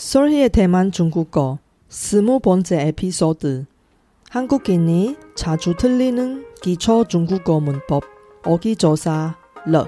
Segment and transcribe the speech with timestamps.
[0.00, 1.58] 솔희의 대만 중국어
[1.90, 3.66] 스무 번째 에피소드
[4.30, 8.04] 한국인이 자주 틀리는 기초 중국어 문법
[8.42, 9.36] 어기조사
[9.66, 9.86] 러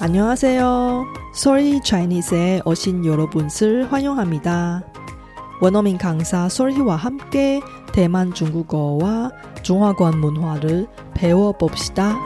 [0.00, 1.04] 안녕하세요.
[1.34, 4.99] 솔희 차이니스에 오신 여러분을 환영합니다.
[5.60, 7.60] 원어민 강사 솔희와 함께
[7.92, 9.30] 대만 중국어와
[9.62, 12.16] 중화권 문화를 배워봅시다.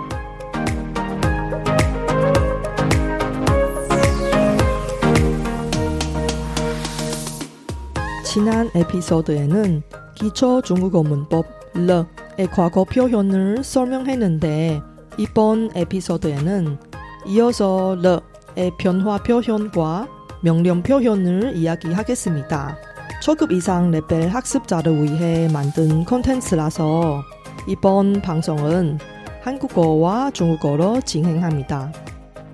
[8.25, 9.83] 지난 에피소드에는
[10.15, 14.81] 기초 중국어 문법 르의 과거 표현을 설명했는데
[15.19, 16.79] 이번 에피소드에는
[17.27, 20.09] 이어서 르의 변화 표현과
[20.41, 22.84] 명령 표현을 이야기하겠습니다.
[23.24, 27.24] 초급 이상 레벨 학습자를 위해 만든 콘텐츠라서
[27.68, 28.98] 이번 방송은
[29.42, 31.92] 한국어와 중국어로 진행합니다.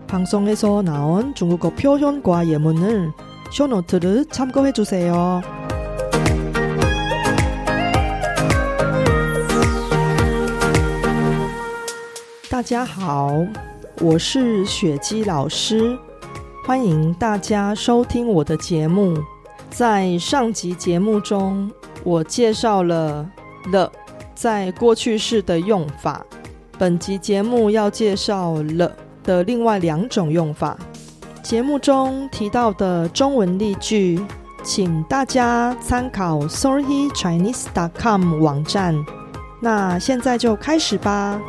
[0.08, 3.11] 방송에서 나온 중국어 표현과 예문을
[3.52, 5.41] 쇼노트를 참고해 주세요.
[12.49, 13.45] 大家好，
[13.99, 15.97] 我是雪姬老师，
[16.66, 19.13] 欢迎大家收听我的节目。
[19.70, 21.70] 在上集节目中，
[22.02, 23.26] 我介绍了
[23.72, 23.90] 了
[24.34, 26.27] 在过去式的用法。
[26.77, 28.90] 本集节目要介绍了
[29.22, 30.77] 的另外两种用法。
[31.42, 34.20] 节目中提到的中文例句，
[34.62, 38.94] 请大家参考 sorrychinese.com 网站。
[39.60, 41.40] 那现在就开始吧。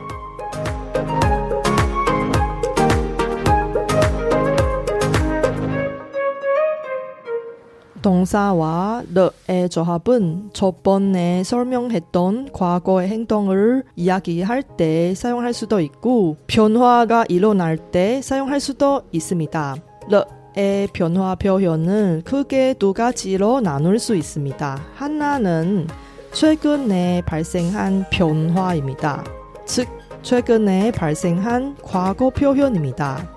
[8.02, 17.78] 동사와 르의 조합은 첫 번에 설명했던 과거의 행동을 이야기할 때 사용할 수도 있고 변화가 일어날
[17.78, 19.75] 때 사용할 수도 있습니다.
[20.09, 24.79] 르의 변화 표현은 크게 두 가지로 나눌 수 있습니다.
[24.95, 25.88] 하나는
[26.34, 29.23] 최근에 발생한 변화입니다.
[29.66, 29.88] 즉
[30.22, 33.29] 최근에 발생한 과거 표현입니다.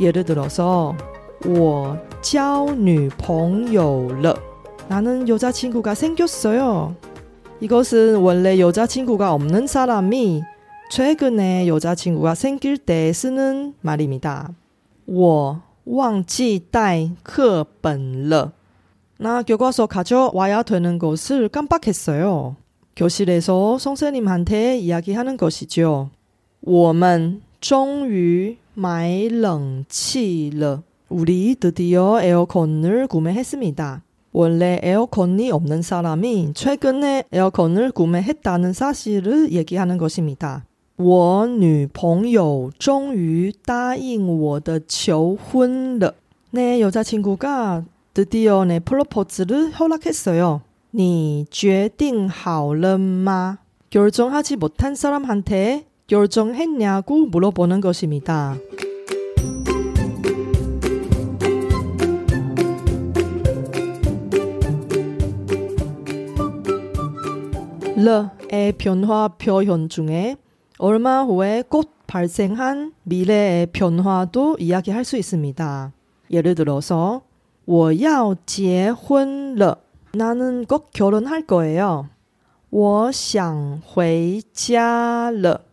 [0.00, 0.96] 예를 들어서
[1.46, 4.35] 我交女朋友了.
[4.87, 6.95] 나는 여자친구가 생겼어요.
[7.61, 10.43] 이것은 원래 여자친구가 없는 사람이
[10.91, 14.51] 최근에 여자친구가 생길 때 쓰는 말입니다.
[15.05, 18.51] 我忘记带课本了.
[19.17, 22.55] 나 교과서 가져와야 되는 것을 깜빡했어요.
[22.95, 26.09] 교실에서 선생님한테 이야기하는 것이죠.
[26.61, 30.83] 我们终于买冷气了.
[31.09, 34.03] 우리 드디어 에어컨을 구매했습니다.
[34.31, 40.65] 원래 에어컨이 없는 사람이 최근에 에어컨을 구매했다는 사실을 얘기하는 것입니다.
[41.01, 46.13] 我女朋友终于答应我的求婚了.
[46.51, 50.61] 내 여자친구가 드디어 내 프로포즈를 허락했어요.
[50.93, 53.59] 你决定好了吗?
[53.89, 58.57] 결정하지 못한 사람한테 결정했냐고 물어보는 것입니다.
[68.03, 70.37] 르의 변화 표현 중에
[70.77, 75.91] 얼마 후에 곧 발생한 미래의 변화도 이야기할 수 있습니다.
[76.31, 77.21] 예를 들어서
[77.65, 79.77] 我要结婚了.
[80.13, 82.07] 나는 꼭 결혼할 거예요.
[82.71, 85.65] 我想回家了.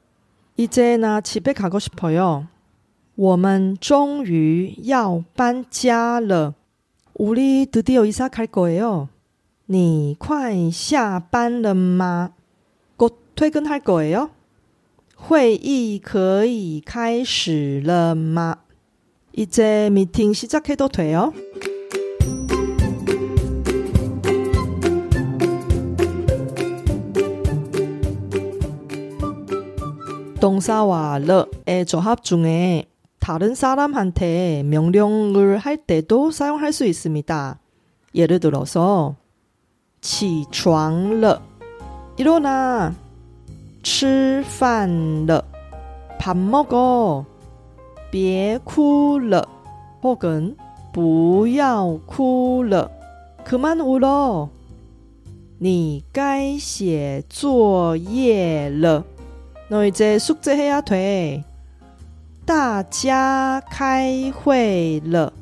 [0.56, 2.48] 이제 나 집에 가고 싶어요.
[3.14, 6.54] 我们终于要搬家了.
[7.14, 9.08] 우리 드디어 이사 갈 거예요.
[9.70, 12.32] 你快下班了吗？
[12.96, 14.30] 곧 퇴근할 거예요?
[15.16, 18.58] 会议可以开始了吗？
[19.32, 21.32] 이제 미팅 시작해도 돼요?
[30.40, 32.84] 동사와 르의 조합 중에
[33.18, 37.58] 다른 사람한테 명령을 할 때도 사용할 수 있습니다.
[38.14, 39.16] 예를 들어서
[40.00, 41.42] 起床了
[42.16, 42.94] 일어나
[43.82, 45.44] 吃饭了
[46.18, 47.24] 밥 먹어
[48.10, 49.48] 别哭了
[50.02, 50.56] 혹은
[50.92, 52.90] 不要哭了
[53.44, 54.48] 그만 울어
[55.58, 59.04] 你该写作业了
[59.68, 61.44] 너 이제 숙제해야 돼
[62.44, 65.32] 大家开会了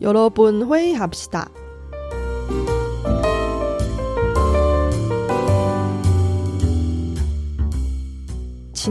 [0.00, 1.48] 여러분 회의합시다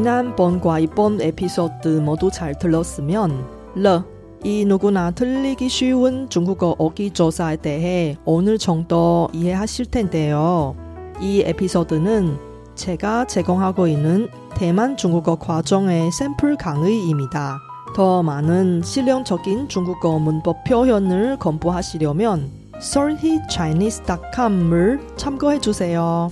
[0.06, 3.44] 지난번과 이번 에피소드 모두 잘 들었으면
[3.74, 4.04] 르,
[4.44, 10.76] 이 누구나 틀리기 쉬운 중국어 어기 조사에 대해 어느 정도 이해하실 텐데요.
[11.20, 12.38] 이 에피소드는
[12.76, 17.58] 제가 제공하고 있는 대만 중국어 과정의 샘플 강의입니다.
[17.96, 26.30] 더 많은 실용적인 중국어 문법 표현을 공부하시려면 solhichinese.com을 참고해 주세요.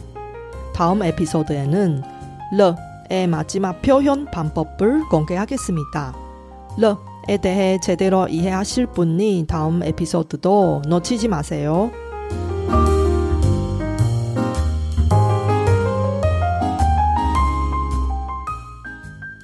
[0.73, 2.03] 다음 에피소드에는
[2.57, 2.77] 르
[3.15, 6.17] 의 마지막 표현 방법을 공개하겠습니다.
[6.79, 11.93] 르에 대해 제대로 이해하실 분이 다음 에피소드도 놓치지 마세요.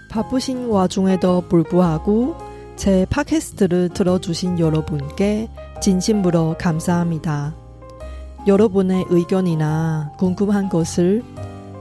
[0.09, 2.35] 바쁘신 와중에도 불구하고
[2.75, 5.49] 제 팟캐스트를 들어주신 여러분께
[5.81, 7.55] 진심으로 감사합니다.
[8.49, 11.23] 여러분의 의견이나 궁금한 것을